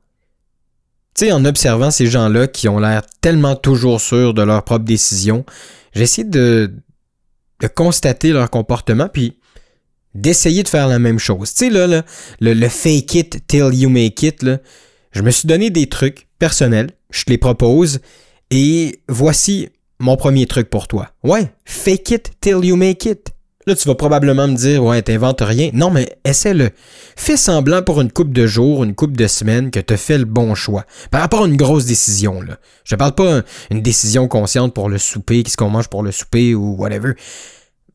Tu 1.15 1.25
sais, 1.25 1.31
en 1.33 1.43
observant 1.43 1.91
ces 1.91 2.07
gens-là 2.07 2.47
qui 2.47 2.69
ont 2.69 2.79
l'air 2.79 3.01
tellement 3.19 3.57
toujours 3.57 3.99
sûrs 3.99 4.33
de 4.33 4.41
leur 4.41 4.63
propre 4.63 4.85
décision, 4.85 5.45
j'ai 5.93 6.03
essayé 6.03 6.25
de, 6.25 6.73
de 7.59 7.67
constater 7.67 8.31
leur 8.31 8.49
comportement, 8.49 9.09
puis 9.09 9.37
d'essayer 10.15 10.63
de 10.63 10.69
faire 10.69 10.87
la 10.87 10.99
même 10.99 11.19
chose. 11.19 11.53
Tu 11.53 11.65
sais, 11.65 11.69
là, 11.69 11.87
le, 12.39 12.53
le, 12.53 12.69
fake 12.69 13.15
it 13.15 13.47
till 13.47 13.73
you 13.73 13.89
make 13.89 14.23
it, 14.23 14.45
je 15.11 15.21
me 15.21 15.31
suis 15.31 15.47
donné 15.47 15.71
des 15.71 15.87
trucs 15.87 16.27
personnels, 16.39 16.91
je 17.11 17.25
te 17.25 17.31
les 17.31 17.37
propose, 17.37 17.99
et 18.49 19.01
voici 19.09 19.69
mon 19.99 20.15
premier 20.15 20.45
truc 20.45 20.69
pour 20.69 20.87
toi. 20.87 21.11
Ouais, 21.23 21.51
fake 21.65 22.11
it 22.11 22.31
till 22.39 22.63
you 22.63 22.77
make 22.77 23.05
it. 23.05 23.31
Là, 23.69 23.75
tu 23.75 23.87
vas 23.87 23.93
probablement 23.93 24.47
me 24.47 24.55
dire, 24.55 24.83
ouais, 24.83 24.99
t'inventes 25.03 25.41
rien. 25.41 25.69
Non, 25.73 25.91
mais 25.91 26.17
essaie-le. 26.25 26.71
Fais 27.15 27.37
semblant 27.37 27.83
pour 27.83 28.01
une 28.01 28.11
coupe 28.11 28.33
de 28.33 28.47
jours, 28.47 28.83
une 28.83 28.95
coupe 28.95 29.15
de 29.15 29.27
semaines 29.27 29.69
que 29.69 29.79
tu 29.79 29.95
fait 29.95 30.17
le 30.17 30.25
bon 30.25 30.55
choix. 30.55 30.85
Par 31.11 31.21
rapport 31.21 31.43
à 31.43 31.45
une 31.45 31.55
grosse 31.55 31.85
décision, 31.85 32.41
là. 32.41 32.57
Je 32.83 32.95
parle 32.95 33.13
pas 33.13 33.43
une 33.69 33.83
décision 33.83 34.27
consciente 34.27 34.73
pour 34.73 34.89
le 34.89 34.97
souper, 34.97 35.43
qu'est-ce 35.43 35.55
qu'on 35.55 35.69
mange 35.69 35.87
pour 35.87 36.01
le 36.01 36.11
souper 36.11 36.55
ou 36.55 36.77
whatever. 36.77 37.13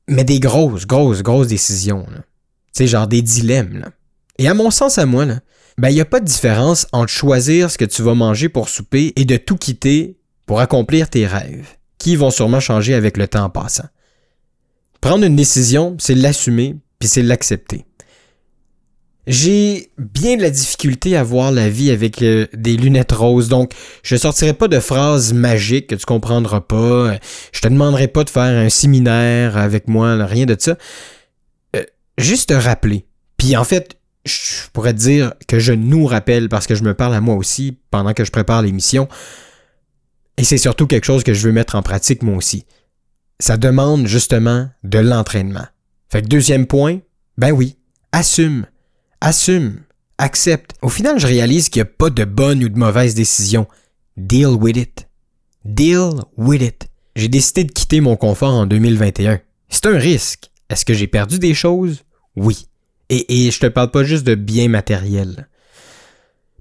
Mais 0.07 0.23
des 0.23 0.39
grosses, 0.39 0.87
grosses, 0.87 1.25
grosses 1.25 1.49
décisions, 1.49 2.07
Tu 2.07 2.23
sais, 2.75 2.87
genre 2.87 3.09
des 3.09 3.23
dilemmes. 3.23 3.91
Et 4.39 4.47
à 4.47 4.55
mon 4.55 4.71
sens, 4.71 4.99
à 4.99 5.07
moi, 5.07 5.27
ben, 5.77 5.89
il 5.89 5.95
n'y 5.95 6.01
a 6.01 6.05
pas 6.05 6.21
de 6.21 6.25
différence 6.25 6.87
entre 6.93 7.11
choisir 7.11 7.69
ce 7.69 7.79
que 7.79 7.85
tu 7.85 8.03
vas 8.03 8.15
manger 8.15 8.49
pour 8.49 8.69
souper 8.69 9.13
et 9.17 9.25
de 9.25 9.37
tout 9.39 9.57
quitter 9.57 10.21
pour 10.47 10.61
accomplir 10.61 11.11
tes 11.11 11.27
rêves, 11.27 11.67
qui 11.99 12.15
vont 12.15 12.31
sûrement 12.31 12.61
changer 12.61 12.95
avec 12.95 13.17
le 13.17 13.27
temps 13.27 13.51
passant. 13.51 13.89
Prendre 15.05 15.27
une 15.27 15.37
décision, 15.37 15.97
c'est 15.99 16.15
l'assumer, 16.15 16.77
puis 16.99 17.11
c'est 17.11 17.23
l'accepter. 17.23 17.85
J'ai 19.27 19.91
bien 19.99 20.39
de 20.39 20.41
la 20.41 20.49
difficulté 20.49 21.15
à 21.15 21.23
voir 21.23 21.53
la 21.53 21.69
vie 21.69 21.91
avec 21.91 22.23
euh, 22.23 22.47
des 22.55 22.79
lunettes 22.79 23.13
roses, 23.13 23.51
donc 23.51 23.75
je 24.03 24.17
sortirai 24.17 24.55
pas 24.55 24.67
de 24.67 24.81
phrases 24.81 25.35
magiques 25.35 25.89
que 25.89 25.95
tu 25.95 26.07
comprendras 26.07 26.63
pas. 26.63 27.19
Je 27.53 27.61
te 27.61 27.69
demanderai 27.69 28.09
pas 28.09 28.25
de 28.25 28.31
faire 28.31 28.59
un 28.59 28.71
séminaire 28.71 29.59
avec 29.59 29.89
moi, 29.89 30.25
rien 30.25 30.47
de 30.47 30.57
ça. 30.59 30.79
Euh, 31.77 31.85
juste 32.17 32.49
te 32.49 32.55
rappeler. 32.55 33.05
Puis 33.37 33.59
en 33.59 33.65
fait, 33.65 33.99
je 34.25 34.71
pourrais 34.73 34.95
te 34.95 35.01
dire 35.01 35.35
que 35.47 35.59
je 35.59 35.75
nous 35.75 36.07
rappelle 36.07 36.49
parce 36.49 36.67
que 36.67 36.75
je 36.75 36.83
me 36.83 36.95
parle 36.95 37.15
à 37.15 37.21
moi 37.21 37.35
aussi 37.35 37.77
pendant 37.91 38.15
que 38.15 38.25
je 38.25 38.31
prépare 38.31 38.63
l'émission. 38.63 39.07
Et 40.39 40.45
c'est 40.45 40.57
surtout 40.57 40.87
quelque 40.87 41.05
chose 41.05 41.25
que 41.25 41.35
je 41.35 41.47
veux 41.47 41.53
mettre 41.53 41.75
en 41.75 41.83
pratique 41.83 42.23
moi 42.23 42.37
aussi 42.37 42.65
ça 43.41 43.57
demande 43.57 44.07
justement 44.07 44.69
de 44.83 44.99
l'entraînement. 44.99 45.67
Fait 46.09 46.23
que 46.23 46.29
deuxième 46.29 46.67
point, 46.67 47.01
ben 47.39 47.51
oui, 47.51 47.77
assume, 48.13 48.67
assume, 49.21 49.83
accepte. 50.19 50.75
Au 50.83 50.89
final, 50.89 51.19
je 51.19 51.27
réalise 51.27 51.69
qu'il 51.69 51.83
n'y 51.83 51.89
a 51.89 51.93
pas 51.93 52.11
de 52.11 52.25
bonne 52.25 52.63
ou 52.63 52.69
de 52.69 52.79
mauvaise 52.79 53.15
décision. 53.15 53.67
Deal 54.17 54.49
with 54.49 54.77
it. 54.77 55.09
Deal 55.65 56.23
with 56.37 56.63
it. 56.63 56.89
J'ai 57.17 57.29
décidé 57.29 57.65
de 57.65 57.73
quitter 57.73 58.01
mon 58.01 58.17
confort 58.17 58.55
en 58.55 58.67
2021. 58.67 59.41
C'est 59.69 59.87
un 59.87 59.99
risque. 59.99 60.51
Est-ce 60.69 60.85
que 60.85 60.95
j'ai 60.95 61.07
perdu 61.07 61.39
des 61.39 61.55
choses? 61.55 62.05
Oui. 62.37 62.69
Et, 63.09 63.47
et 63.47 63.51
je 63.51 63.61
te 63.61 63.67
parle 63.67 63.91
pas 63.91 64.05
juste 64.05 64.25
de 64.25 64.35
biens 64.35 64.69
matériels. 64.69 65.49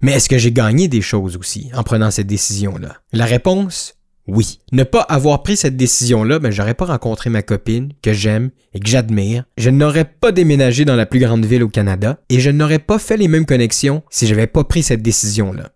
Mais 0.02 0.14
est-ce 0.14 0.28
que 0.28 0.38
j'ai 0.38 0.52
gagné 0.52 0.88
des 0.88 1.02
choses 1.02 1.38
aussi 1.38 1.72
en 1.74 1.84
prenant 1.84 2.12
cette 2.12 2.28
décision-là? 2.28 2.98
La 3.14 3.26
réponse, 3.26 3.96
oui. 4.28 4.60
Ne 4.72 4.84
pas 4.84 5.02
avoir 5.02 5.44
pris 5.44 5.58
cette 5.58 5.76
décision-là, 5.76 6.40
ben, 6.40 6.52
j'aurais 6.52 6.74
pas 6.74 6.86
rencontré 6.86 7.30
ma 7.30 7.42
copine, 7.42 7.94
que 8.02 8.14
j'aime 8.14 8.52
et 8.74 8.80
que 8.80 8.88
j'admire. 8.88 9.44
Je 9.58 9.70
n'aurais 9.70 10.06
pas 10.06 10.32
déménagé 10.32 10.86
dans 10.86 10.96
la 10.96 11.06
plus 11.06 11.20
grande 11.20 11.46
ville 11.46 11.64
au 11.64 11.70
Canada 11.70 12.20
et 12.30 12.40
je 12.40 12.50
n'aurais 12.50 12.80
pas 12.80 13.00
fait 13.00 13.18
les 13.18 13.28
mêmes 13.28 13.46
connexions 13.46 14.04
si 14.10 14.26
j'avais 14.28 14.48
pas 14.48 14.64
pris 14.64 14.84
cette 14.84 15.02
décision-là. 15.02 15.72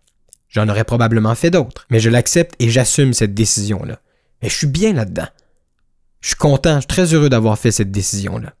J'en 0.48 0.68
aurais 0.68 0.84
probablement 0.84 1.34
fait 1.34 1.50
d'autres, 1.50 1.86
mais 1.90 2.00
je 2.00 2.08
l'accepte 2.08 2.54
et 2.58 2.70
j'assume 2.70 3.12
cette 3.12 3.34
décision-là. 3.34 4.00
Et 4.40 4.48
je 4.48 4.56
suis 4.56 4.66
bien 4.66 4.94
là-dedans. 4.94 5.28
Je 6.20 6.28
suis 6.28 6.36
content, 6.36 6.76
je 6.76 6.80
suis 6.80 6.86
très 6.86 7.12
heureux 7.12 7.28
d'avoir 7.28 7.58
fait 7.58 7.70
cette 7.70 7.90
décision-là. 7.90 8.54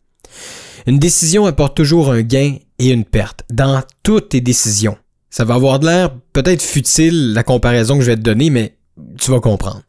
Une 0.86 0.98
décision 0.98 1.46
apporte 1.46 1.76
toujours 1.76 2.12
un 2.12 2.22
gain 2.22 2.56
et 2.78 2.90
une 2.90 3.04
perte 3.04 3.42
dans 3.50 3.82
toutes 4.02 4.30
tes 4.30 4.40
décisions. 4.40 4.98
Ça 5.30 5.44
va 5.44 5.54
avoir 5.54 5.78
de 5.80 5.86
l'air 5.86 6.14
peut-être 6.32 6.62
futile 6.62 7.32
la 7.32 7.42
comparaison 7.42 7.96
que 7.96 8.04
je 8.04 8.10
vais 8.10 8.16
te 8.16 8.22
donner, 8.22 8.50
mais 8.50 8.77
tu 9.18 9.30
vas 9.30 9.40
comprendre. 9.40 9.82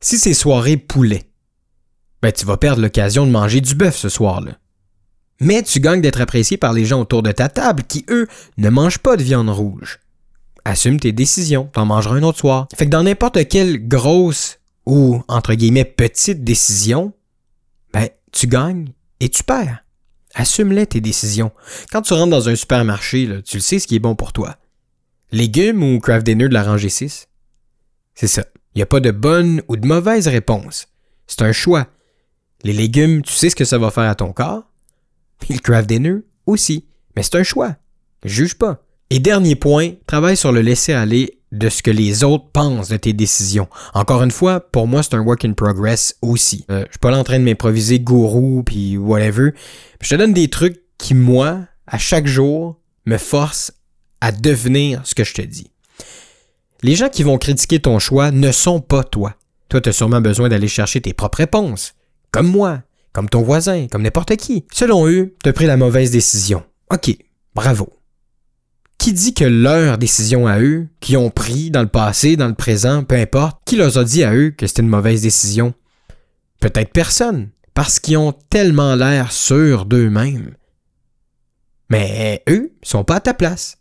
Si 0.00 0.18
c'est 0.18 0.34
soirée 0.34 0.76
poulet, 0.76 1.24
ben 2.22 2.32
tu 2.32 2.44
vas 2.46 2.56
perdre 2.56 2.82
l'occasion 2.82 3.26
de 3.26 3.30
manger 3.30 3.60
du 3.60 3.74
bœuf 3.74 3.96
ce 3.96 4.08
soir-là. 4.08 4.58
Mais 5.40 5.62
tu 5.62 5.80
gagnes 5.80 6.00
d'être 6.00 6.20
apprécié 6.20 6.56
par 6.56 6.72
les 6.72 6.84
gens 6.84 7.00
autour 7.00 7.22
de 7.22 7.32
ta 7.32 7.48
table 7.48 7.82
qui, 7.82 8.04
eux, 8.08 8.28
ne 8.58 8.68
mangent 8.70 8.98
pas 8.98 9.16
de 9.16 9.24
viande 9.24 9.50
rouge. 9.50 9.98
Assume 10.64 11.00
tes 11.00 11.10
décisions, 11.10 11.68
t'en 11.72 11.84
mangeras 11.84 12.16
un 12.16 12.22
autre 12.22 12.38
soir. 12.38 12.68
Fait 12.76 12.84
que 12.84 12.90
dans 12.90 13.02
n'importe 13.02 13.48
quelle 13.48 13.88
grosse 13.88 14.60
ou, 14.86 15.22
entre 15.26 15.54
guillemets, 15.54 15.84
petite 15.84 16.44
décision, 16.44 17.12
ben, 17.92 18.08
tu 18.30 18.46
gagnes 18.46 18.92
et 19.18 19.28
tu 19.28 19.42
perds. 19.42 19.84
Assume-les 20.34 20.86
tes 20.86 21.00
décisions. 21.00 21.50
Quand 21.90 22.02
tu 22.02 22.14
rentres 22.14 22.30
dans 22.30 22.48
un 22.48 22.54
supermarché, 22.54 23.28
tu 23.44 23.56
le 23.56 23.62
sais 23.62 23.78
ce 23.78 23.86
qui 23.86 23.96
est 23.96 24.00
bon 24.00 24.14
pour 24.14 24.32
toi. 24.32 24.56
Légumes 25.32 25.82
ou 25.82 25.98
craft 25.98 26.24
dinner 26.24 26.48
de 26.48 26.54
la 26.54 26.62
rangée 26.62 26.88
6? 26.88 27.26
C'est 28.14 28.26
ça. 28.26 28.44
Il 28.74 28.78
n'y 28.78 28.82
a 28.82 28.86
pas 28.86 29.00
de 29.00 29.10
bonne 29.10 29.62
ou 29.68 29.76
de 29.76 29.86
mauvaise 29.86 30.28
réponse. 30.28 30.88
C'est 31.26 31.42
un 31.42 31.52
choix. 31.52 31.86
Les 32.64 32.72
légumes, 32.72 33.22
tu 33.22 33.32
sais 33.32 33.50
ce 33.50 33.56
que 33.56 33.64
ça 33.64 33.78
va 33.78 33.90
faire 33.90 34.08
à 34.08 34.14
ton 34.14 34.32
corps. 34.32 34.64
Puis 35.38 35.54
le 35.54 35.60
craft 35.60 35.88
dinner 35.88 36.18
aussi. 36.46 36.86
Mais 37.16 37.22
c'est 37.22 37.36
un 37.36 37.42
choix. 37.42 37.76
Juge 38.24 38.54
pas. 38.54 38.84
Et 39.10 39.18
dernier 39.18 39.56
point, 39.56 39.92
travaille 40.06 40.36
sur 40.36 40.52
le 40.52 40.62
laisser 40.62 40.92
aller 40.92 41.38
de 41.50 41.68
ce 41.68 41.82
que 41.82 41.90
les 41.90 42.24
autres 42.24 42.50
pensent 42.50 42.88
de 42.88 42.96
tes 42.96 43.12
décisions. 43.12 43.68
Encore 43.92 44.22
une 44.22 44.30
fois, 44.30 44.60
pour 44.60 44.86
moi, 44.86 45.02
c'est 45.02 45.14
un 45.14 45.20
work 45.20 45.44
in 45.44 45.52
progress 45.52 46.16
aussi. 46.22 46.64
Euh, 46.70 46.84
je 46.86 46.92
suis 46.92 46.98
pas 46.98 47.10
là 47.10 47.18
en 47.18 47.24
train 47.24 47.38
de 47.38 47.44
m'improviser 47.44 48.00
gourou 48.00 48.62
puis 48.64 48.96
whatever. 48.96 49.50
Je 50.00 50.08
te 50.08 50.14
donne 50.14 50.32
des 50.32 50.48
trucs 50.48 50.80
qui, 50.96 51.14
moi, 51.14 51.66
à 51.86 51.98
chaque 51.98 52.26
jour, 52.26 52.80
me 53.04 53.18
forcent 53.18 53.72
à 54.22 54.32
devenir 54.32 55.02
ce 55.04 55.14
que 55.14 55.24
je 55.24 55.34
te 55.34 55.42
dis. 55.42 55.71
Les 56.84 56.96
gens 56.96 57.08
qui 57.08 57.22
vont 57.22 57.38
critiquer 57.38 57.78
ton 57.78 58.00
choix 58.00 58.32
ne 58.32 58.50
sont 58.50 58.80
pas 58.80 59.04
toi. 59.04 59.36
Toi, 59.68 59.80
tu 59.80 59.88
as 59.88 59.92
sûrement 59.92 60.20
besoin 60.20 60.48
d'aller 60.48 60.66
chercher 60.66 61.00
tes 61.00 61.14
propres 61.14 61.38
réponses. 61.38 61.94
Comme 62.32 62.48
moi, 62.48 62.82
comme 63.12 63.28
ton 63.28 63.42
voisin, 63.42 63.86
comme 63.86 64.02
n'importe 64.02 64.36
qui. 64.36 64.64
Selon 64.72 65.06
eux, 65.06 65.36
tu 65.42 65.48
as 65.48 65.52
pris 65.52 65.66
la 65.66 65.76
mauvaise 65.76 66.10
décision. 66.10 66.64
OK, 66.90 67.16
bravo. 67.54 67.88
Qui 68.98 69.12
dit 69.12 69.32
que 69.32 69.44
leur 69.44 69.96
décision 69.96 70.46
à 70.46 70.58
eux, 70.60 70.88
qui 71.00 71.16
ont 71.16 71.30
pris 71.30 71.70
dans 71.70 71.82
le 71.82 71.88
passé, 71.88 72.36
dans 72.36 72.48
le 72.48 72.54
présent, 72.54 73.04
peu 73.04 73.14
importe, 73.14 73.60
qui 73.64 73.76
leur 73.76 73.96
a 73.96 74.04
dit 74.04 74.24
à 74.24 74.34
eux 74.34 74.50
que 74.50 74.66
c'était 74.66 74.82
une 74.82 74.88
mauvaise 74.88 75.22
décision? 75.22 75.74
Peut-être 76.60 76.92
personne, 76.92 77.50
parce 77.74 78.00
qu'ils 78.00 78.16
ont 78.16 78.32
tellement 78.32 78.94
l'air 78.94 79.30
sûrs 79.30 79.86
d'eux-mêmes. 79.86 80.54
Mais 81.90 82.42
eux 82.48 82.72
sont 82.82 83.04
pas 83.04 83.16
à 83.16 83.20
ta 83.20 83.34
place. 83.34 83.78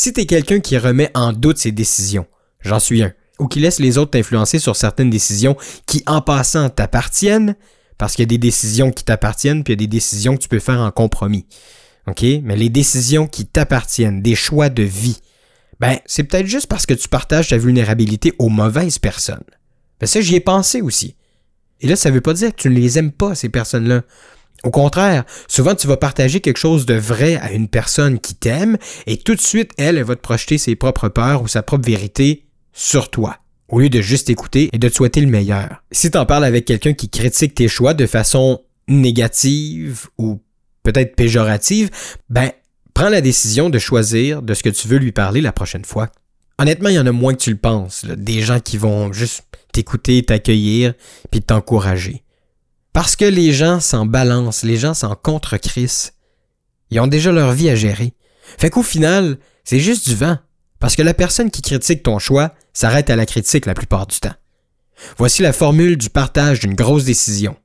Si 0.00 0.14
t'es 0.14 0.24
quelqu'un 0.24 0.60
qui 0.60 0.78
remet 0.78 1.10
en 1.12 1.34
doute 1.34 1.58
ses 1.58 1.72
décisions, 1.72 2.24
j'en 2.62 2.80
suis 2.80 3.02
un, 3.02 3.12
ou 3.38 3.48
qui 3.48 3.60
laisse 3.60 3.78
les 3.78 3.98
autres 3.98 4.12
t'influencer 4.12 4.58
sur 4.58 4.74
certaines 4.74 5.10
décisions 5.10 5.58
qui, 5.84 6.02
en 6.06 6.22
passant, 6.22 6.70
t'appartiennent, 6.70 7.54
parce 7.98 8.14
qu'il 8.14 8.22
y 8.22 8.24
a 8.24 8.32
des 8.32 8.38
décisions 8.38 8.92
qui 8.92 9.04
t'appartiennent, 9.04 9.62
puis 9.62 9.74
il 9.74 9.76
y 9.78 9.78
a 9.78 9.84
des 9.84 9.88
décisions 9.88 10.38
que 10.38 10.42
tu 10.42 10.48
peux 10.48 10.58
faire 10.58 10.80
en 10.80 10.90
compromis. 10.90 11.44
OK? 12.06 12.24
Mais 12.42 12.56
les 12.56 12.70
décisions 12.70 13.26
qui 13.26 13.44
t'appartiennent, 13.44 14.22
des 14.22 14.36
choix 14.36 14.70
de 14.70 14.84
vie, 14.84 15.20
ben, 15.80 15.98
c'est 16.06 16.24
peut-être 16.24 16.46
juste 16.46 16.68
parce 16.68 16.86
que 16.86 16.94
tu 16.94 17.10
partages 17.10 17.48
ta 17.48 17.58
vulnérabilité 17.58 18.32
aux 18.38 18.48
mauvaises 18.48 18.98
personnes. 18.98 19.44
Ben, 20.00 20.06
ça, 20.06 20.22
j'y 20.22 20.34
ai 20.34 20.40
pensé 20.40 20.80
aussi. 20.80 21.14
Et 21.82 21.86
là, 21.86 21.94
ça 21.94 22.10
veut 22.10 22.22
pas 22.22 22.32
dire 22.32 22.56
que 22.56 22.62
tu 22.62 22.70
ne 22.70 22.74
les 22.74 22.98
aimes 22.98 23.12
pas, 23.12 23.34
ces 23.34 23.50
personnes-là. 23.50 24.04
Au 24.64 24.70
contraire, 24.70 25.24
souvent 25.48 25.74
tu 25.74 25.86
vas 25.86 25.96
partager 25.96 26.40
quelque 26.40 26.58
chose 26.58 26.84
de 26.86 26.94
vrai 26.94 27.36
à 27.36 27.52
une 27.52 27.68
personne 27.68 28.18
qui 28.18 28.34
t'aime 28.34 28.76
et 29.06 29.16
tout 29.16 29.34
de 29.34 29.40
suite, 29.40 29.72
elle, 29.78 29.96
elle 29.96 30.04
va 30.04 30.16
te 30.16 30.20
projeter 30.20 30.58
ses 30.58 30.76
propres 30.76 31.08
peurs 31.08 31.42
ou 31.42 31.48
sa 31.48 31.62
propre 31.62 31.86
vérité 31.86 32.46
sur 32.72 33.10
toi, 33.10 33.38
au 33.68 33.80
lieu 33.80 33.88
de 33.88 34.00
juste 34.00 34.28
écouter 34.28 34.68
et 34.72 34.78
de 34.78 34.88
te 34.88 34.94
souhaiter 34.94 35.20
le 35.20 35.28
meilleur. 35.28 35.82
Si 35.92 36.10
tu 36.10 36.18
en 36.18 36.26
parles 36.26 36.44
avec 36.44 36.66
quelqu'un 36.66 36.92
qui 36.92 37.08
critique 37.08 37.54
tes 37.54 37.68
choix 37.68 37.94
de 37.94 38.06
façon 38.06 38.60
négative 38.86 40.08
ou 40.18 40.42
peut-être 40.82 41.16
péjorative, 41.16 41.90
ben, 42.28 42.50
prends 42.94 43.08
la 43.08 43.20
décision 43.20 43.70
de 43.70 43.78
choisir 43.78 44.42
de 44.42 44.54
ce 44.54 44.62
que 44.62 44.68
tu 44.68 44.88
veux 44.88 44.98
lui 44.98 45.12
parler 45.12 45.40
la 45.40 45.52
prochaine 45.52 45.84
fois. 45.84 46.10
Honnêtement, 46.58 46.90
il 46.90 46.96
y 46.96 46.98
en 46.98 47.06
a 47.06 47.12
moins 47.12 47.32
que 47.32 47.40
tu 47.40 47.50
le 47.50 47.56
penses, 47.56 48.04
des 48.04 48.42
gens 48.42 48.60
qui 48.60 48.76
vont 48.76 49.12
juste 49.12 49.44
t'écouter, 49.72 50.22
t'accueillir, 50.22 50.92
puis 51.30 51.40
t'encourager. 51.40 52.22
Parce 52.92 53.16
que 53.16 53.24
les 53.24 53.52
gens 53.52 53.80
s'en 53.80 54.06
balancent, 54.06 54.64
les 54.64 54.76
gens 54.76 54.94
s'en 54.94 55.14
contre-crissent. 55.14 56.12
Ils 56.90 57.00
ont 57.00 57.06
déjà 57.06 57.30
leur 57.30 57.52
vie 57.52 57.70
à 57.70 57.76
gérer. 57.76 58.14
Fait 58.58 58.70
qu'au 58.70 58.82
final, 58.82 59.38
c'est 59.64 59.78
juste 59.78 60.08
du 60.08 60.16
vent. 60.16 60.38
Parce 60.80 60.96
que 60.96 61.02
la 61.02 61.14
personne 61.14 61.50
qui 61.50 61.62
critique 61.62 62.02
ton 62.02 62.18
choix 62.18 62.54
s'arrête 62.72 63.10
à 63.10 63.16
la 63.16 63.26
critique 63.26 63.66
la 63.66 63.74
plupart 63.74 64.06
du 64.06 64.18
temps. 64.18 64.34
Voici 65.16 65.42
la 65.42 65.52
formule 65.52 65.96
du 65.96 66.10
partage 66.10 66.60
d'une 66.60 66.74
grosse 66.74 67.04
décision. 67.04 67.56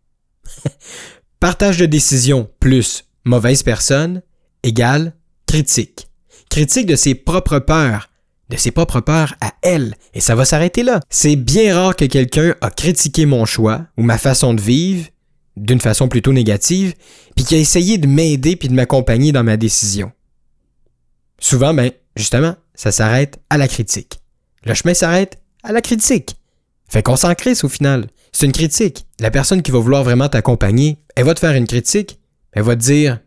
partage 1.40 1.78
de 1.78 1.86
décision 1.86 2.50
plus 2.60 3.06
mauvaise 3.24 3.64
personne 3.64 4.22
égale 4.64 5.14
critique. 5.48 6.08
Critique 6.50 6.86
de 6.86 6.96
ses 6.96 7.16
propres 7.16 7.60
peurs, 7.60 8.10
de 8.50 8.58
ses 8.58 8.72
propres 8.72 9.02
peurs 9.02 9.36
à 9.42 9.54
elle. 9.62 9.96
Et 10.14 10.22
ça 10.22 10.36
va 10.36 10.46
s'arrêter 10.46 10.84
là. 10.84 11.00
C'est 11.10 11.36
bien 11.36 11.76
rare 11.76 11.96
que 11.96 12.06
quelqu'un 12.06 12.56
a 12.62 12.70
critiqué 12.70 13.26
mon 13.26 13.46
choix 13.46 13.88
ou 13.98 14.04
ma 14.04 14.18
façon 14.18 14.54
de 14.54 14.62
vivre 14.62 15.08
d'une 15.58 15.82
façon 15.82 16.08
plutôt 16.08 16.34
négative, 16.34 16.94
puis 17.36 17.46
qui 17.46 17.56
a 17.56 17.58
essayé 17.58 17.98
de 17.98 18.08
m'aider 18.08 18.56
puis 18.56 18.68
de 18.68 18.74
m'accompagner 18.74 19.32
dans 19.32 19.44
ma 19.44 19.58
décision. 19.58 20.12
Souvent, 21.40 21.74
ben, 21.74 21.92
justement, 22.16 22.56
ça 22.74 22.92
s'arrête 22.92 23.40
à 23.50 23.58
la 23.58 23.68
critique. 23.68 24.20
Le 24.66 24.74
chemin 24.74 24.94
s'arrête 24.94 25.42
à 25.64 25.72
la 25.72 25.82
critique. 25.82 26.36
Fait 26.88 27.04
qu'on 27.04 27.16
s'en 27.16 27.34
crisse 27.34 27.64
au 27.64 27.70
final. 27.70 28.08
C'est 28.32 28.46
une 28.46 28.52
critique. 28.52 29.06
La 29.20 29.32
personne 29.32 29.62
qui 29.62 29.72
va 29.72 29.80
vouloir 29.80 30.04
vraiment 30.04 30.30
t'accompagner, 30.30 31.00
elle 31.16 31.26
va 31.26 31.34
te 31.34 31.40
faire 31.40 31.54
une 31.54 31.68
critique, 31.68 32.20
elle 32.52 32.64
va 32.64 32.76
te 32.76 32.82
dire, 32.82 33.20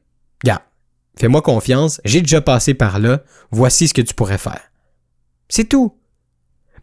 gars, 0.45 0.63
fais-moi 1.19 1.43
confiance, 1.43 2.01
j'ai 2.05 2.21
déjà 2.21 2.41
passé 2.41 2.75
par 2.75 2.99
là, 2.99 3.23
voici 3.51 3.89
ce 3.89 3.95
que 3.95 4.03
tu 4.03 4.15
pourrais 4.15 4.39
faire. 4.39 4.71
C'est 5.49 5.69
tout. 5.69 5.95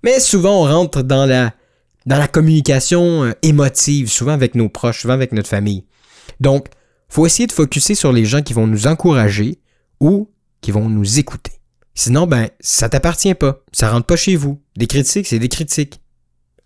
Mais 0.04 0.20
souvent, 0.20 0.64
on 0.64 0.66
rentre 0.66 1.02
dans 1.04 1.26
la, 1.26 1.54
dans 2.06 2.18
la 2.18 2.28
communication 2.28 3.24
euh, 3.24 3.32
émotive, 3.42 4.10
souvent 4.10 4.34
avec 4.34 4.56
nos 4.56 4.70
proches, 4.70 5.02
souvent 5.02 5.14
avec 5.14 5.32
notre 5.32 5.50
famille. 5.50 5.86
Donc, 6.40 6.68
faut 7.10 7.26
essayer 7.26 7.48
de 7.48 7.52
focuser 7.52 7.96
sur 7.96 8.12
les 8.12 8.26
gens 8.26 8.42
qui 8.42 8.54
vont 8.54 8.68
nous 8.68 8.88
encourager 8.88 9.60
ou 10.00 10.30
qui 10.62 10.72
vont 10.72 10.90
nous 10.90 11.20
écouter. 11.20 11.54
Sinon, 11.94 12.28
ben, 12.28 12.50
ça 12.60 12.90
t'appartient 12.90 13.34
pas. 13.36 13.64
Ça 13.72 13.90
rentre 13.90 14.06
pas 14.06 14.18
chez 14.18 14.36
vous. 14.36 14.62
Des 14.76 14.88
critiques, 14.88 15.28
c'est 15.28 15.40
des 15.40 15.50
critiques. 15.50 16.02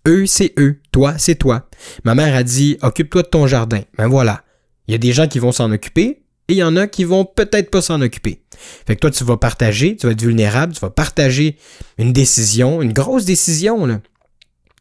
Eux, 0.08 0.26
c'est 0.26 0.52
eux. 0.58 0.80
Toi, 0.92 1.14
c'est 1.18 1.36
toi. 1.36 1.68
Ma 2.04 2.14
mère 2.14 2.34
a 2.34 2.42
dit, 2.42 2.78
occupe-toi 2.82 3.22
de 3.22 3.28
ton 3.28 3.46
jardin. 3.46 3.82
Ben 3.96 4.08
voilà. 4.08 4.42
Il 4.88 4.92
y 4.92 4.94
a 4.94 4.98
des 4.98 5.12
gens 5.12 5.28
qui 5.28 5.38
vont 5.38 5.52
s'en 5.52 5.70
occuper 5.70 6.24
et 6.48 6.54
il 6.54 6.56
y 6.56 6.64
en 6.64 6.76
a 6.76 6.88
qui 6.88 7.04
vont 7.04 7.24
peut-être 7.24 7.70
pas 7.70 7.80
s'en 7.80 8.00
occuper. 8.00 8.42
Fait 8.86 8.96
que 8.96 9.00
toi, 9.00 9.10
tu 9.10 9.22
vas 9.22 9.36
partager, 9.36 9.94
tu 9.94 10.06
vas 10.06 10.12
être 10.12 10.22
vulnérable, 10.22 10.72
tu 10.72 10.80
vas 10.80 10.90
partager 10.90 11.56
une 11.96 12.12
décision, 12.12 12.82
une 12.82 12.92
grosse 12.92 13.24
décision, 13.24 13.86
là. 13.86 14.00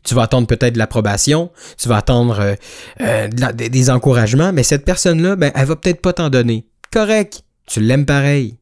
Tu 0.10 0.16
vas 0.16 0.24
attendre 0.24 0.48
peut-être 0.48 0.74
de 0.74 0.80
l'approbation, 0.80 1.52
tu 1.78 1.88
vas 1.88 1.98
attendre 1.98 2.40
euh, 2.40 2.56
euh, 3.00 3.28
des 3.28 3.90
encouragements, 3.92 4.52
mais 4.52 4.64
cette 4.64 4.84
personne-là, 4.84 5.36
ben, 5.36 5.52
elle 5.54 5.68
va 5.68 5.76
peut-être 5.76 6.02
pas 6.02 6.14
t'en 6.14 6.32
donner. 6.32 6.66
Correct, 6.92 7.44
tu 7.68 7.80
l'aimes 7.80 8.08
pareil. 8.08 8.58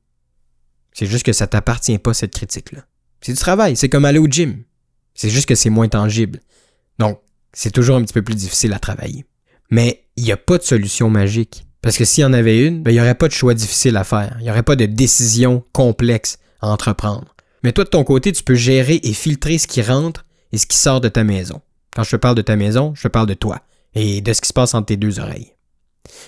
C'est 0.91 1.05
juste 1.05 1.25
que 1.25 1.31
ça 1.31 1.47
t'appartient 1.47 1.97
pas, 1.99 2.13
cette 2.13 2.33
critique-là. 2.33 2.81
C'est 3.21 3.31
du 3.31 3.39
travail, 3.39 3.77
c'est 3.77 3.87
comme 3.87 4.03
aller 4.03 4.19
au 4.19 4.27
gym. 4.27 4.57
C'est 5.13 5.29
juste 5.29 5.47
que 5.47 5.55
c'est 5.55 5.69
moins 5.69 5.87
tangible. 5.87 6.41
Donc, 6.99 7.21
c'est 7.53 7.71
toujours 7.71 7.95
un 7.95 8.01
petit 8.01 8.13
peu 8.13 8.23
plus 8.23 8.35
difficile 8.35 8.73
à 8.73 8.79
travailler. 8.79 9.23
Mais 9.71 10.03
il 10.17 10.25
n'y 10.25 10.33
a 10.33 10.37
pas 10.37 10.57
de 10.57 10.63
solution 10.63 11.09
magique. 11.09 11.65
Parce 11.81 11.95
que 11.95 12.03
s'il 12.03 12.23
y 12.23 12.25
en 12.25 12.33
avait 12.33 12.59
une, 12.59 12.83
ben, 12.83 12.91
il 12.91 12.95
n'y 12.95 12.99
aurait 12.99 13.15
pas 13.15 13.29
de 13.29 13.33
choix 13.33 13.53
difficile 13.53 13.95
à 13.95 14.03
faire. 14.03 14.35
Il 14.39 14.43
n'y 14.43 14.51
aurait 14.51 14.63
pas 14.63 14.75
de 14.75 14.85
décision 14.85 15.63
complexe 15.71 16.39
à 16.59 16.67
entreprendre. 16.67 17.37
Mais 17.63 17.71
toi, 17.71 17.85
de 17.85 17.89
ton 17.89 18.03
côté, 18.03 18.33
tu 18.33 18.43
peux 18.43 18.55
gérer 18.55 18.99
et 19.01 19.13
filtrer 19.13 19.57
ce 19.57 19.67
qui 19.67 19.81
rentre 19.81 20.25
et 20.51 20.57
ce 20.57 20.65
qui 20.65 20.77
sort 20.77 21.01
de 21.01 21.09
ta 21.09 21.23
maison. 21.23 21.61
Quand 21.95 22.03
je 22.03 22.11
te 22.11 22.15
parle 22.15 22.35
de 22.35 22.41
ta 22.41 22.55
maison, 22.55 22.93
je 22.95 23.03
te 23.03 23.07
parle 23.07 23.27
de 23.27 23.33
toi 23.33 23.61
et 23.95 24.21
de 24.21 24.33
ce 24.33 24.41
qui 24.41 24.47
se 24.47 24.53
passe 24.53 24.73
entre 24.73 24.87
tes 24.87 24.97
deux 24.97 25.19
oreilles. 25.19 25.53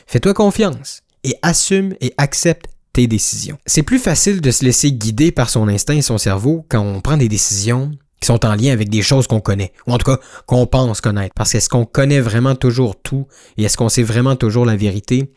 Fais-toi 0.07 0.33
confiance 0.33 1.01
et 1.23 1.35
assume 1.41 1.93
et 2.01 2.13
accepte 2.17 2.67
tes 2.93 3.07
décisions. 3.07 3.57
C'est 3.65 3.83
plus 3.83 3.99
facile 3.99 4.41
de 4.41 4.51
se 4.51 4.65
laisser 4.65 4.91
guider 4.91 5.31
par 5.31 5.49
son 5.49 5.67
instinct 5.67 5.95
et 5.95 6.01
son 6.01 6.17
cerveau 6.17 6.65
quand 6.69 6.81
on 6.81 7.01
prend 7.01 7.17
des 7.17 7.29
décisions 7.29 7.91
qui 8.19 8.27
sont 8.27 8.45
en 8.45 8.55
lien 8.55 8.73
avec 8.73 8.89
des 8.89 9.01
choses 9.01 9.27
qu'on 9.27 9.39
connaît, 9.39 9.71
ou 9.87 9.93
en 9.93 9.97
tout 9.97 10.11
cas 10.11 10.19
qu'on 10.45 10.65
pense 10.65 10.99
connaître. 10.99 11.33
Parce 11.35 11.51
qu'est-ce 11.51 11.69
qu'on 11.69 11.85
connaît 11.85 12.19
vraiment 12.19 12.55
toujours 12.55 13.01
tout 13.01 13.27
et 13.57 13.63
est-ce 13.63 13.77
qu'on 13.77 13.89
sait 13.89 14.03
vraiment 14.03 14.35
toujours 14.35 14.65
la 14.65 14.75
vérité? 14.75 15.31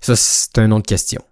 Ça, 0.00 0.16
c'est 0.16 0.58
une 0.58 0.72
autre 0.72 0.86
question. 0.86 1.22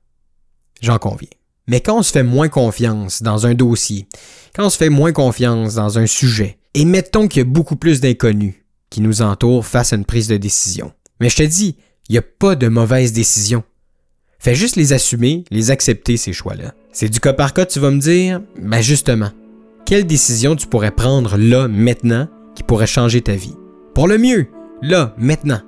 J'en 0.80 0.98
conviens. 0.98 1.28
Mais 1.66 1.80
quand 1.80 1.98
on 1.98 2.02
se 2.02 2.12
fait 2.12 2.22
moins 2.22 2.48
confiance 2.48 3.22
dans 3.22 3.46
un 3.46 3.54
dossier, 3.54 4.06
quand 4.54 4.66
on 4.66 4.70
se 4.70 4.78
fait 4.78 4.88
moins 4.88 5.12
confiance 5.12 5.74
dans 5.74 5.98
un 5.98 6.06
sujet, 6.06 6.58
et 6.78 6.84
mettons 6.84 7.26
qu'il 7.26 7.40
y 7.40 7.42
a 7.42 7.44
beaucoup 7.44 7.74
plus 7.74 8.00
d'inconnus 8.00 8.54
qui 8.88 9.00
nous 9.00 9.20
entourent 9.20 9.66
face 9.66 9.92
à 9.92 9.96
une 9.96 10.04
prise 10.04 10.28
de 10.28 10.36
décision. 10.36 10.92
Mais 11.20 11.28
je 11.28 11.38
te 11.38 11.42
dis, 11.42 11.76
il 12.08 12.12
n'y 12.12 12.18
a 12.18 12.22
pas 12.22 12.54
de 12.54 12.68
mauvaise 12.68 13.12
décision. 13.12 13.64
Fais 14.38 14.54
juste 14.54 14.76
les 14.76 14.92
assumer, 14.92 15.42
les 15.50 15.72
accepter, 15.72 16.16
ces 16.16 16.32
choix-là. 16.32 16.74
C'est 16.92 17.08
du 17.08 17.18
cas 17.18 17.32
par 17.32 17.52
cas, 17.52 17.66
tu 17.66 17.80
vas 17.80 17.90
me 17.90 17.98
dire, 17.98 18.40
ben 18.62 18.80
justement, 18.80 19.30
quelle 19.86 20.06
décision 20.06 20.54
tu 20.54 20.68
pourrais 20.68 20.92
prendre 20.92 21.36
là, 21.36 21.66
maintenant, 21.66 22.28
qui 22.54 22.62
pourrait 22.62 22.86
changer 22.86 23.22
ta 23.22 23.34
vie? 23.34 23.56
Pour 23.92 24.06
le 24.06 24.16
mieux, 24.16 24.46
là, 24.80 25.16
maintenant. 25.18 25.60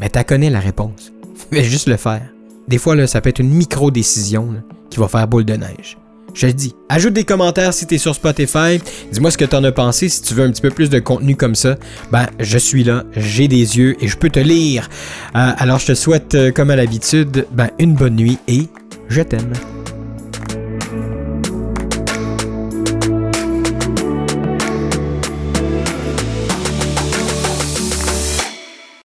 Mais 0.00 0.10
tu 0.10 0.18
connais 0.24 0.50
la 0.50 0.58
réponse. 0.58 1.12
Fais 1.52 1.62
juste 1.62 1.86
le 1.86 1.96
faire. 1.96 2.28
Des 2.66 2.78
fois, 2.78 2.96
là, 2.96 3.06
ça 3.06 3.20
peut 3.20 3.30
être 3.30 3.38
une 3.38 3.54
micro-décision 3.54 4.64
qui 4.90 4.98
va 4.98 5.06
faire 5.06 5.28
boule 5.28 5.44
de 5.44 5.54
neige. 5.54 5.96
Je 6.34 6.46
te 6.46 6.52
dis. 6.52 6.74
Ajoute 6.88 7.12
des 7.12 7.24
commentaires 7.24 7.72
si 7.72 7.86
tu 7.86 7.94
es 7.94 7.98
sur 7.98 8.14
Spotify. 8.14 8.80
Dis-moi 9.12 9.30
ce 9.30 9.38
que 9.38 9.44
tu 9.44 9.54
en 9.56 9.64
as 9.64 9.72
pensé. 9.72 10.08
Si 10.08 10.22
tu 10.22 10.34
veux 10.34 10.44
un 10.44 10.50
petit 10.50 10.62
peu 10.62 10.70
plus 10.70 10.90
de 10.90 10.98
contenu 10.98 11.36
comme 11.36 11.54
ça, 11.54 11.76
ben, 12.10 12.26
je 12.38 12.58
suis 12.58 12.84
là, 12.84 13.04
j'ai 13.16 13.48
des 13.48 13.78
yeux 13.78 13.96
et 14.02 14.08
je 14.08 14.16
peux 14.16 14.30
te 14.30 14.40
lire. 14.40 14.88
Euh, 15.36 15.50
alors, 15.56 15.78
je 15.78 15.86
te 15.86 15.94
souhaite, 15.94 16.34
euh, 16.34 16.50
comme 16.50 16.70
à 16.70 16.76
l'habitude, 16.76 17.46
ben, 17.52 17.70
une 17.78 17.94
bonne 17.94 18.16
nuit 18.16 18.38
et 18.48 18.68
je 19.08 19.22
t'aime. 19.22 19.52